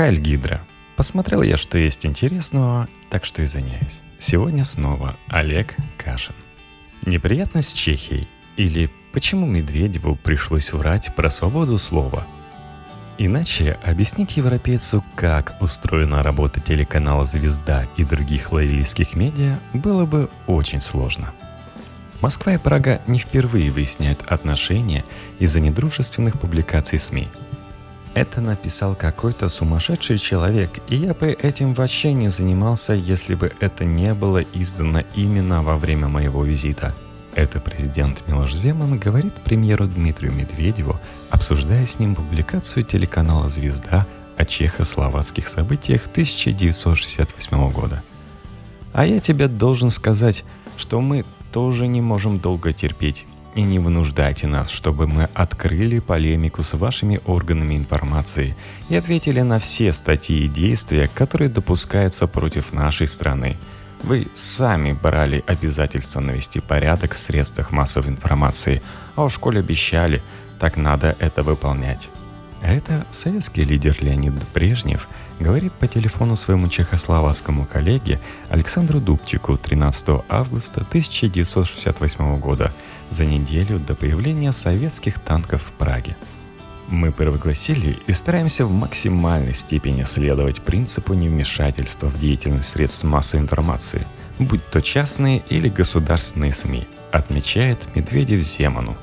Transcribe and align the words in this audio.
Хайль 0.00 0.18
Гидра. 0.18 0.62
Посмотрел 0.96 1.42
я, 1.42 1.58
что 1.58 1.76
есть 1.76 2.06
интересного, 2.06 2.88
так 3.10 3.26
что 3.26 3.44
извиняюсь. 3.44 4.00
Сегодня 4.18 4.64
снова 4.64 5.18
Олег 5.28 5.76
Кашин. 5.98 6.34
Неприятность 7.04 7.76
Чехией 7.76 8.26
или 8.56 8.90
почему 9.12 9.44
Медведеву 9.44 10.16
пришлось 10.16 10.72
врать 10.72 11.14
про 11.14 11.28
свободу 11.28 11.76
слова– 11.76 12.26
Иначе 13.18 13.78
объяснить 13.84 14.38
европейцу, 14.38 15.04
как 15.16 15.58
устроена 15.60 16.22
работа 16.22 16.60
телеканала 16.60 17.26
«Звезда» 17.26 17.86
и 17.98 18.02
других 18.02 18.50
лоялистских 18.52 19.14
медиа, 19.14 19.58
было 19.74 20.06
бы 20.06 20.30
очень 20.46 20.80
сложно. 20.80 21.34
Москва 22.22 22.54
и 22.54 22.56
Прага 22.56 23.02
не 23.06 23.18
впервые 23.18 23.70
выясняют 23.70 24.22
отношения 24.26 25.04
из-за 25.38 25.60
недружественных 25.60 26.40
публикаций 26.40 26.98
СМИ. 26.98 27.28
Это 28.14 28.40
написал 28.40 28.94
какой-то 28.94 29.48
сумасшедший 29.48 30.18
человек, 30.18 30.80
и 30.88 30.96
я 30.96 31.14
бы 31.14 31.28
этим 31.28 31.74
вообще 31.74 32.12
не 32.12 32.28
занимался, 32.28 32.92
если 32.92 33.34
бы 33.34 33.52
это 33.60 33.84
не 33.84 34.14
было 34.14 34.42
издано 34.52 35.04
именно 35.14 35.62
во 35.62 35.76
время 35.76 36.08
моего 36.08 36.44
визита– 36.44 36.94
это 37.34 37.60
президент 37.60 38.26
Милош 38.26 38.52
Земан 38.52 38.98
говорит 38.98 39.34
премьеру 39.36 39.86
Дмитрию 39.86 40.32
Медведеву, 40.32 40.98
обсуждая 41.30 41.86
с 41.86 41.98
ним 41.98 42.14
публикацию 42.14 42.82
телеканала 42.82 43.48
«Звезда» 43.48 44.06
о 44.36 44.44
чехословацких 44.44 45.48
событиях 45.48 46.06
1968 46.08 47.70
года. 47.70 48.02
А 48.92 49.06
я 49.06 49.20
тебе 49.20 49.46
должен 49.46 49.90
сказать, 49.90 50.44
что 50.76 51.00
мы 51.00 51.24
тоже 51.52 51.86
не 51.86 52.00
можем 52.00 52.40
долго 52.40 52.72
терпеть. 52.72 53.26
И 53.54 53.62
не 53.62 53.78
вынуждайте 53.78 54.46
нас, 54.46 54.70
чтобы 54.70 55.06
мы 55.06 55.28
открыли 55.34 55.98
полемику 55.98 56.62
с 56.62 56.74
вашими 56.74 57.20
органами 57.26 57.76
информации 57.76 58.54
и 58.88 58.94
ответили 58.94 59.40
на 59.40 59.58
все 59.58 59.92
статьи 59.92 60.44
и 60.44 60.48
действия, 60.48 61.10
которые 61.12 61.48
допускаются 61.48 62.26
против 62.26 62.72
нашей 62.72 63.06
страны– 63.06 63.56
вы 64.02 64.28
сами 64.34 64.92
брали 64.92 65.44
обязательство 65.46 66.20
навести 66.20 66.60
порядок 66.60 67.14
в 67.14 67.18
средствах 67.18 67.70
массовой 67.70 68.08
информации, 68.08 68.82
а 69.14 69.24
уж 69.24 69.34
школе 69.34 69.60
обещали, 69.60 70.22
так 70.58 70.76
надо 70.76 71.16
это 71.18 71.42
выполнять. 71.42 72.08
Это 72.62 73.06
советский 73.10 73.62
лидер 73.62 73.96
Леонид 74.00 74.34
Брежнев 74.52 75.08
говорит 75.38 75.72
по 75.72 75.86
телефону 75.86 76.36
своему 76.36 76.68
чехословацкому 76.68 77.64
коллеге 77.64 78.20
Александру 78.50 79.00
Дубчику 79.00 79.56
13 79.56 80.22
августа 80.28 80.82
1968 80.82 82.38
года 82.38 82.70
за 83.10 83.26
неделю 83.26 83.78
до 83.78 83.94
появления 83.94 84.52
советских 84.52 85.18
танков 85.18 85.62
в 85.62 85.72
Праге– 85.72 86.16
мы 86.90 87.12
провозгласили 87.12 87.98
и 88.08 88.12
стараемся 88.12 88.66
в 88.66 88.72
максимальной 88.72 89.54
степени 89.54 90.02
следовать 90.02 90.60
принципу 90.60 91.14
невмешательства 91.14 92.08
в 92.08 92.18
деятельность 92.18 92.70
средств 92.70 93.04
массовой 93.04 93.44
информации, 93.44 94.06
будь 94.40 94.64
то 94.72 94.82
частные 94.82 95.42
или 95.48 95.68
государственные 95.68 96.52
СМИ, 96.52 96.88
отмечает 97.12 97.86
Медведев 97.94 98.40
Земану. 98.40 98.96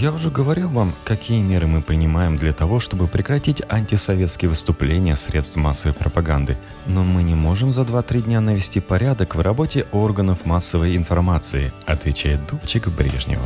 Я 0.00 0.12
уже 0.12 0.30
говорил 0.30 0.68
вам, 0.68 0.94
какие 1.04 1.42
меры 1.42 1.66
мы 1.66 1.82
принимаем 1.82 2.36
для 2.36 2.52
того, 2.52 2.78
чтобы 2.78 3.08
прекратить 3.08 3.62
антисоветские 3.68 4.48
выступления 4.48 5.16
средств 5.16 5.56
массовой 5.56 5.92
пропаганды, 5.92 6.56
но 6.86 7.02
мы 7.02 7.24
не 7.24 7.34
можем 7.34 7.72
за 7.72 7.82
2-3 7.82 8.22
дня 8.22 8.40
навести 8.40 8.78
порядок 8.78 9.34
в 9.34 9.40
работе 9.40 9.86
органов 9.90 10.46
массовой 10.46 10.96
информации, 10.96 11.72
отвечает 11.84 12.46
Дубчик 12.46 12.86
Брежневу. 12.86 13.42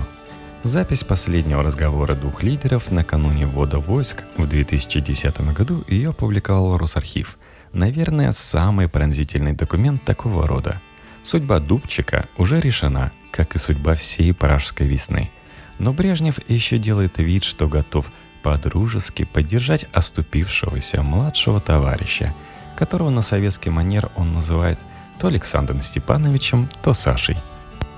Запись 0.63 1.05
последнего 1.05 1.63
разговора 1.63 2.15
двух 2.15 2.43
лидеров 2.43 2.91
накануне 2.91 3.47
ввода 3.47 3.79
войск 3.79 4.25
в 4.37 4.47
2010 4.47 5.55
году 5.55 5.83
ее 5.89 6.11
опубликовал 6.11 6.77
Росархив. 6.77 7.39
Наверное, 7.73 8.31
самый 8.33 8.91
пронзительный 8.91 9.55
документ 9.55 10.05
такого 10.05 10.47
рода. 10.47 10.83
Судьба 11.23 11.61
Дубчика 11.61 12.27
уже 12.37 12.61
решена, 12.61 13.11
как 13.31 13.55
и 13.55 13.59
судьба 13.59 13.95
всей 13.95 14.35
пражской 14.35 14.87
весны. 14.87 15.31
Но 15.79 15.93
Брежнев 15.93 16.39
еще 16.49 16.79
делает 16.79 17.19
вид, 17.19 17.45
что 17.45 17.69
готов 17.69 18.11
по-дружески 18.43 19.25
поддержать 19.25 19.87
оступившегося 19.93 21.03
младшего 21.03 21.61
товарища, 21.61 22.35
которого 22.77 23.11
на 23.11 23.23
советский 23.23 23.71
манер 23.71 24.11
он 24.17 24.33
называет 24.33 24.79
то 25.19 25.29
Александром 25.29 25.83
Степановичем, 25.83 26.69
то 26.83 26.95
Сашей. 26.95 27.37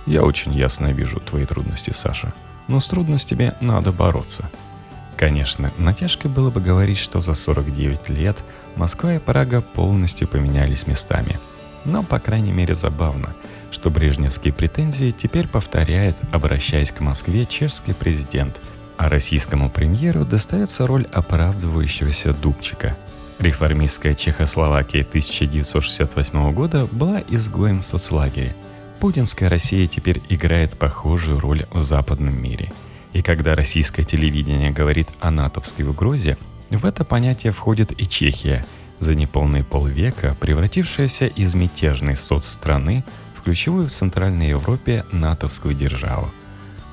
«Я 0.06 0.22
очень 0.22 0.54
ясно 0.54 0.92
вижу 0.92 1.20
твои 1.20 1.46
трудности, 1.46 1.90
Саша», 1.90 2.34
но 2.68 2.80
с 2.80 2.88
трудностями 2.88 3.52
надо 3.60 3.92
бороться. 3.92 4.50
Конечно, 5.16 5.72
натяжкой 5.78 6.30
было 6.30 6.50
бы 6.50 6.60
говорить, 6.60 6.98
что 6.98 7.20
за 7.20 7.34
49 7.34 8.08
лет 8.08 8.42
Москва 8.76 9.14
и 9.14 9.18
Прага 9.18 9.60
полностью 9.60 10.26
поменялись 10.26 10.86
местами. 10.86 11.38
Но, 11.84 12.02
по 12.02 12.18
крайней 12.18 12.52
мере, 12.52 12.74
забавно, 12.74 13.34
что 13.70 13.90
брежневские 13.90 14.52
претензии 14.52 15.10
теперь 15.10 15.48
повторяет, 15.48 16.16
обращаясь 16.32 16.92
к 16.92 17.00
Москве, 17.00 17.46
чешский 17.46 17.92
президент, 17.92 18.60
а 18.96 19.08
российскому 19.08 19.70
премьеру 19.70 20.24
достается 20.24 20.86
роль 20.86 21.06
оправдывающегося 21.12 22.32
Дубчика. 22.34 22.96
Реформистская 23.38 24.14
Чехословакия 24.14 25.02
1968 25.02 26.52
года 26.52 26.86
была 26.92 27.20
изгоем 27.28 27.80
в 27.80 27.86
соцлагере– 27.86 28.54
Путинская 29.04 29.50
Россия 29.50 29.86
теперь 29.86 30.22
играет 30.30 30.78
похожую 30.78 31.38
роль 31.38 31.66
в 31.70 31.80
западном 31.80 32.40
мире. 32.40 32.72
И 33.12 33.20
когда 33.20 33.54
российское 33.54 34.02
телевидение 34.02 34.70
говорит 34.70 35.08
о 35.20 35.30
натовской 35.30 35.84
угрозе, 35.84 36.38
в 36.70 36.86
это 36.86 37.04
понятие 37.04 37.52
входит 37.52 37.92
и 38.00 38.06
Чехия, 38.06 38.64
за 38.98 39.14
неполные 39.14 39.64
полвека 39.64 40.36
превратившаяся 40.40 41.26
из 41.26 41.54
мятежной 41.54 42.16
соцстраны 42.16 43.04
в 43.34 43.42
ключевую 43.42 43.88
в 43.88 43.92
Центральной 43.92 44.50
Европе 44.50 45.04
натовскую 45.12 45.74
державу. 45.74 46.30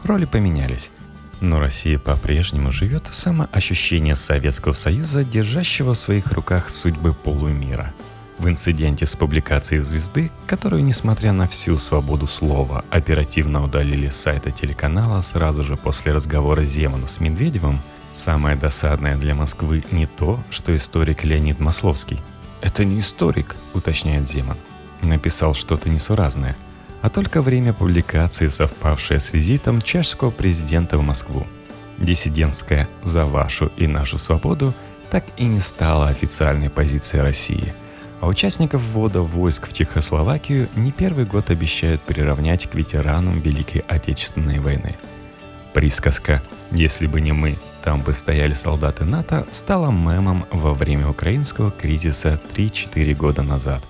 Роли 0.03 0.25
поменялись, 0.25 0.91
но 1.39 1.59
Россия 1.59 1.99
по-прежнему 1.99 2.71
живет 2.71 3.07
в 3.07 3.15
самоощущении 3.15 4.13
Советского 4.13 4.73
Союза, 4.73 5.23
держащего 5.23 5.93
в 5.93 5.97
своих 5.97 6.31
руках 6.31 6.69
судьбы 6.69 7.13
полумира– 7.13 7.93
в 8.41 8.49
инциденте 8.49 9.05
с 9.05 9.15
публикацией 9.15 9.81
«Звезды», 9.81 10.31
которую, 10.47 10.83
несмотря 10.83 11.31
на 11.31 11.47
всю 11.47 11.77
свободу 11.77 12.25
слова, 12.25 12.83
оперативно 12.89 13.63
удалили 13.63 14.09
с 14.09 14.15
сайта 14.15 14.49
телеканала 14.49 15.21
сразу 15.21 15.63
же 15.63 15.77
после 15.77 16.11
разговора 16.11 16.63
Земана 16.63 17.07
с 17.07 17.19
Медведевым, 17.19 17.79
самое 18.11 18.55
досадное 18.55 19.17
для 19.17 19.35
Москвы 19.35 19.83
не 19.91 20.05
то, 20.05 20.39
что 20.49 20.75
историк 20.75 21.23
Леонид 21.23 21.59
Масловский. 21.59 22.19
«Это 22.61 22.85
не 22.85 22.99
историк»,— 22.99 23.55
уточняет 23.73 24.27
Земан. 24.27 24.57
Написал 25.01 25.53
что-то 25.53 25.89
несуразное, 25.89 26.55
а 27.01 27.09
только 27.09 27.41
время 27.41 27.73
публикации, 27.73 28.47
совпавшее 28.47 29.19
с 29.19 29.33
визитом 29.33 29.81
чешского 29.81 30.29
президента 30.29 30.97
в 30.97 31.01
Москву. 31.01 31.47
Диссидентская 31.97 32.87
«За 33.03 33.25
вашу 33.25 33.71
и 33.77 33.87
нашу 33.87 34.17
свободу» 34.17 34.73
так 35.09 35.25
и 35.37 35.45
не 35.45 35.59
стала 35.59 36.07
официальной 36.07 36.69
позицией 36.69 37.21
России— 37.21 37.73
а 38.21 38.27
участников 38.27 38.83
ввода 38.83 39.21
войск 39.21 39.67
в 39.67 39.73
Чехословакию 39.73 40.69
не 40.75 40.91
первый 40.91 41.25
год 41.25 41.49
обещают 41.49 42.01
приравнять 42.01 42.69
к 42.69 42.75
ветеранам 42.75 43.39
Великой 43.39 43.83
Отечественной 43.87 44.59
войны. 44.59 44.95
Присказка 45.73 46.43
«Если 46.69 47.07
бы 47.07 47.19
не 47.19 47.31
мы, 47.31 47.57
там 47.83 48.01
бы 48.01 48.13
стояли 48.13 48.53
солдаты 48.53 49.05
НАТО» 49.05 49.47
стала 49.51 49.91
мемом 49.91 50.45
во 50.51 50.73
время 50.73 51.07
украинского 51.09 51.71
кризиса 51.71 52.39
3-4 52.53 53.15
года 53.15 53.43
назад. 53.43 53.83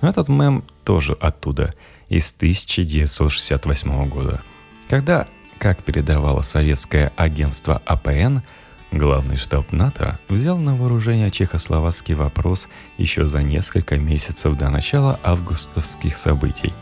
Но 0.00 0.08
этот 0.08 0.28
мем 0.28 0.64
тоже 0.84 1.16
оттуда, 1.20 1.74
из 2.08 2.32
1968 2.32 4.08
года, 4.08 4.42
когда, 4.88 5.26
как 5.58 5.82
передавало 5.82 6.42
советское 6.42 7.12
агентство 7.16 7.80
АПН, 7.84 8.40
Главный 8.92 9.36
штаб 9.36 9.70
НАТО 9.70 10.18
взял 10.28 10.58
на 10.58 10.74
вооружение 10.74 11.30
чехословацкий 11.30 12.14
вопрос 12.14 12.66
еще 12.98 13.24
за 13.26 13.40
несколько 13.40 13.96
месяцев 13.98 14.58
до 14.58 14.68
начала 14.68 15.20
августовских 15.22 16.16
событий. 16.16 16.72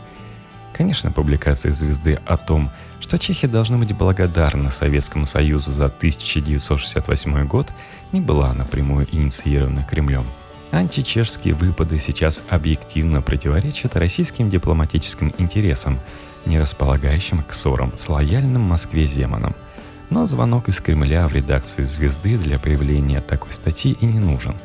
Конечно, 0.79 1.11
публикация 1.11 1.73
«Звезды» 1.73 2.21
о 2.25 2.37
том, 2.37 2.71
что 3.01 3.17
чехи 3.17 3.47
должны 3.47 3.77
быть 3.77 3.91
благодарны 3.93 4.71
Советскому 4.71 5.25
Союзу 5.25 5.73
за 5.73 5.87
1968 5.87 7.47
год, 7.47 7.73
не 8.13 8.21
была 8.21 8.53
напрямую 8.53 9.05
инициирована 9.11 9.83
Кремлем. 9.83 10.23
Античешские 10.71 11.53
выпады 11.53 11.99
сейчас 11.99 12.41
объективно 12.47 13.21
противоречат 13.21 13.97
российским 13.97 14.49
дипломатическим 14.49 15.33
интересам, 15.37 15.99
не 16.45 16.57
располагающим 16.57 17.43
к 17.43 17.51
ссорам 17.51 17.91
с 17.97 18.07
лояльным 18.07 18.61
Москве 18.61 19.05
Земаном– 19.05 19.57
но 20.09 20.25
звонок 20.25 20.69
из 20.69 20.79
Кремля 20.79 21.27
в 21.27 21.35
редакцию 21.35 21.85
«Звезды» 21.85 22.37
для 22.37 22.57
появления 22.57 23.21
такой 23.21 23.51
статьи 23.51 23.95
и 23.99 24.05
не 24.05 24.19
нужен, 24.19 24.55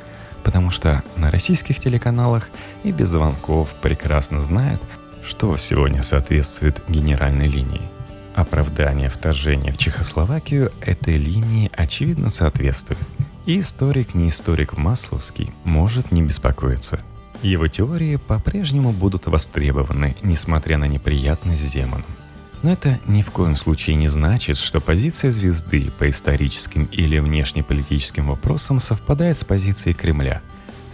потому 0.42 0.70
что 0.70 1.02
на 1.16 1.30
российских 1.30 1.80
телеканалах 1.80 2.48
и 2.82 2.92
без 2.92 3.10
звонков 3.10 3.74
прекрасно 3.82 4.42
знают, 4.42 4.80
что 5.24 5.56
сегодня 5.56 6.02
соответствует 6.02 6.82
генеральной 6.88 7.48
линии. 7.48 7.82
Оправдание 8.34 9.08
вторжения 9.08 9.72
в 9.72 9.78
Чехословакию 9.78 10.72
этой 10.80 11.14
линии 11.14 11.70
очевидно 11.72 12.30
соответствует. 12.30 12.98
И 13.46 13.60
историк, 13.60 14.14
не 14.14 14.28
историк 14.28 14.76
Масловский, 14.76 15.52
может 15.64 16.12
не 16.12 16.22
беспокоиться. 16.22 17.00
Его 17.42 17.68
теории 17.68 18.16
по-прежнему 18.16 18.92
будут 18.92 19.26
востребованы, 19.26 20.16
несмотря 20.22 20.78
на 20.78 20.86
неприятность 20.86 21.68
с 21.68 21.72
демоном. 21.72 22.04
Но 22.62 22.72
это 22.72 22.98
ни 23.06 23.20
в 23.20 23.30
коем 23.30 23.56
случае 23.56 23.96
не 23.96 24.08
значит, 24.08 24.56
что 24.56 24.80
позиция 24.80 25.30
звезды 25.30 25.90
по 25.98 26.08
историческим 26.08 26.84
или 26.86 27.18
внешнеполитическим 27.18 28.28
вопросам 28.28 28.80
совпадает 28.80 29.36
с 29.36 29.44
позицией 29.44 29.94
Кремля. 29.94 30.40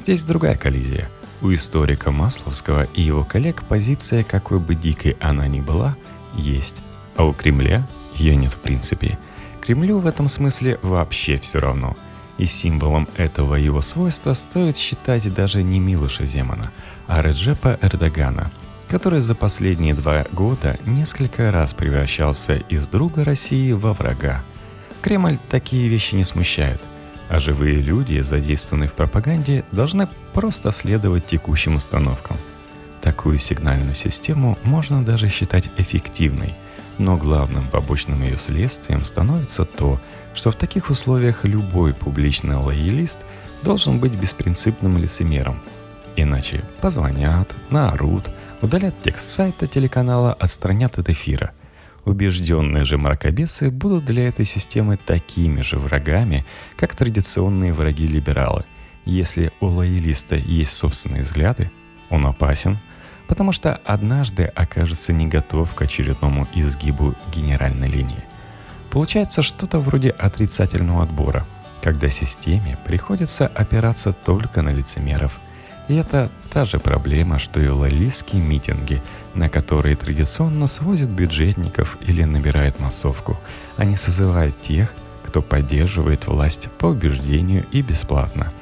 Здесь 0.01 0.25
другая 0.25 0.57
коллизия. 0.57 1.09
У 1.43 1.53
историка 1.53 2.11
Масловского 2.11 2.85
и 2.95 3.03
его 3.03 3.25
коллег 3.25 3.65
позиция, 3.65 4.25
какой 4.25 4.59
бы 4.59 4.75
дикой 4.75 5.17
она 5.21 5.47
ни 5.49 5.61
была, 5.61 5.97
есть, 6.35 6.77
а 7.17 7.25
у 7.25 7.33
Кремля 7.33 7.87
ее 8.15 8.37
нет 8.37 8.53
в 8.53 8.61
принципе. 8.61 9.19
Кремлю 9.61 9.99
в 9.99 10.07
этом 10.07 10.29
смысле 10.29 10.79
вообще 10.83 11.39
все 11.39 11.61
равно. 11.61 11.97
И 12.39 12.47
символом 12.47 13.09
этого 13.17 13.55
его 13.55 13.83
свойства 13.83 14.35
стоит 14.35 14.77
считать 14.77 15.33
даже 15.35 15.63
не 15.63 15.79
Милуша 15.79 16.27
Земана, 16.27 16.71
а 17.07 17.23
Реджепа 17.23 17.79
Эрдогана– 17.83 18.51
который 18.91 19.21
за 19.21 19.37
последние 19.37 19.95
два 19.95 20.27
года 20.33 20.77
несколько 20.85 21.53
раз 21.53 21.75
превращался 21.75 22.55
из 22.55 22.89
друга 22.89 23.25
России 23.25 23.71
во 23.71 23.93
врага. 23.93 24.43
Кремль 25.01 25.39
такие 25.49 25.87
вещи 25.87 26.17
не 26.17 26.25
смущают, 26.25 26.83
а 27.31 27.39
живые 27.39 27.77
люди, 27.77 28.21
задействованные 28.21 28.91
в 28.91 28.93
пропаганде, 28.93 29.65
должны 29.73 30.07
просто 30.35 30.71
следовать 30.71 31.27
текущим 31.27 31.77
установкам. 31.77 32.37
Такую 33.01 33.39
сигнальную 33.39 33.95
систему 33.95 34.59
можно 34.63 35.03
даже 35.03 35.31
считать 35.31 35.71
эффективной, 35.79 36.55
но 36.99 37.17
главным 37.17 37.67
побочным 37.69 38.23
ее 38.23 38.39
следствием 38.39 39.05
становится 39.05 39.65
то, 39.65 39.99
что 40.35 40.51
в 40.51 40.57
таких 40.57 40.91
условиях 40.91 41.45
любой 41.45 41.95
публичный 41.95 42.57
лоялист 42.57 43.19
должен 43.63 44.01
быть 44.01 44.13
беспринципным 44.13 44.99
лицемером. 44.99 45.63
Иначе 46.17 46.65
позвонят, 46.83 47.55
наорут– 47.71 48.29
удалят 48.63 48.95
текст 49.03 49.25
сайта 49.25 49.67
телеканала, 49.67 50.33
отстранят 50.35 50.99
от 50.99 51.09
эфира. 51.09 51.53
Убежденные 52.05 52.85
же 52.85 52.97
мракобесы 52.97 53.71
будут 53.71 54.05
для 54.05 54.29
этой 54.29 54.45
системы 54.45 54.97
такими 54.97 55.61
же 55.61 55.79
врагами, 55.79 56.47
как 56.77 56.95
традиционные 56.95 57.73
враги-либералы. 57.73 58.65
Если 59.05 59.53
у 59.61 59.67
лоялиста 59.67 60.37
есть 60.37 60.73
собственные 60.73 61.23
взгляды, 61.23 61.71
он 62.09 62.27
опасен, 62.27 62.79
потому 63.29 63.53
что 63.53 63.75
однажды 63.85 64.45
окажется 64.45 65.13
не 65.13 65.27
готов 65.27 65.75
к 65.75 65.83
очередному 65.83 66.47
изгибу 66.55 67.15
генеральной 67.35 67.89
линии. 67.89 68.25
Получается 68.91 69.43
что-то 69.43 69.79
вроде 69.79 70.11
отрицательного 70.11 71.05
отбора, 71.05 71.47
когда 71.83 72.09
системе 72.09 72.79
приходится 72.87 73.47
опираться 73.47 74.13
только 74.13 74.63
на 74.63 74.71
лицемеров– 74.71 75.39
и 75.91 75.97
это 75.97 76.31
та 76.53 76.65
же 76.65 76.79
проблема, 76.79 77.41
что 77.41 77.61
и 77.61 77.67
лолистские 77.67 78.41
митинги, 78.41 79.03
на 79.35 79.49
которые 79.49 79.97
традиционно 79.97 80.69
свозят 80.69 81.09
бюджетников 81.09 81.99
или 82.07 82.23
набирают 82.23 82.79
массовку. 82.79 83.37
Они 83.77 83.97
созывают 83.97 84.63
тех, 84.63 84.95
кто 85.27 85.43
поддерживает 85.43 86.29
власть 86.29 86.69
по 86.79 86.87
убеждению 86.87 87.67
и 87.73 87.83
бесплатно. 87.83 88.53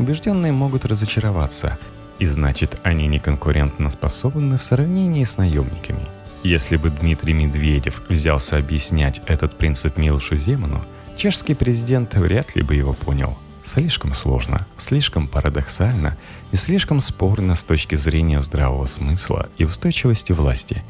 Убежденные 0.00 0.50
могут 0.50 0.84
разочароваться, 0.84 1.78
и 2.18 2.26
значит 2.26 2.80
они 2.82 3.06
не 3.06 3.20
конкурентно 3.20 3.92
способны 3.92 4.58
в 4.58 4.64
сравнении 4.64 5.22
с 5.22 5.36
наемниками. 5.36 6.08
Если 6.42 6.76
бы 6.76 6.90
Дмитрий 6.90 7.32
Медведев 7.32 8.02
взялся 8.08 8.56
объяснять 8.56 9.22
этот 9.26 9.56
принцип 9.56 9.96
Милушу 9.98 10.34
Земану, 10.34 10.84
чешский 11.16 11.54
президент 11.54 12.16
вряд 12.16 12.56
ли 12.56 12.62
бы 12.62 12.74
его 12.74 12.92
понял– 12.92 13.38
Слишком 13.64 14.12
сложно, 14.12 14.66
слишком 14.76 15.28
парадоксально 15.28 16.16
и 16.50 16.56
слишком 16.56 17.00
спорно 17.00 17.54
с 17.54 17.62
точки 17.62 17.94
зрения 17.94 18.40
здравого 18.40 18.86
смысла 18.86 19.48
и 19.56 19.64
устойчивости 19.64 20.32
власти. 20.32 20.82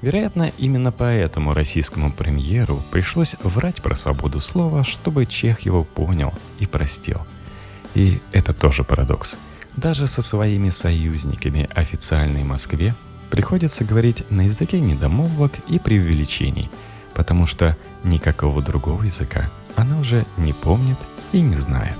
Вероятно, 0.00 0.50
именно 0.58 0.90
поэтому 0.90 1.54
российскому 1.54 2.10
премьеру 2.10 2.82
пришлось 2.90 3.36
врать 3.42 3.82
про 3.82 3.94
свободу 3.94 4.40
слова, 4.40 4.84
чтобы 4.84 5.26
Чех 5.26 5.60
его 5.60 5.84
понял 5.84 6.32
и 6.58 6.66
простил. 6.66 7.20
И 7.94 8.20
это 8.32 8.52
тоже 8.52 8.84
парадокс. 8.84 9.36
Даже 9.76 10.06
со 10.06 10.22
своими 10.22 10.70
союзниками 10.70 11.68
официальной 11.74 12.42
Москве 12.42 12.94
приходится 13.30 13.84
говорить 13.84 14.30
на 14.30 14.42
языке 14.42 14.80
недомолвок 14.80 15.52
и 15.68 15.78
преувеличений, 15.78 16.70
потому 17.14 17.46
что 17.46 17.76
никакого 18.02 18.62
другого 18.62 19.02
языка 19.02 19.50
она 19.76 19.98
уже 19.98 20.26
не 20.36 20.52
помнит 20.52 20.98
и 21.32 21.40
не 21.40 21.56
знает. 21.56 21.98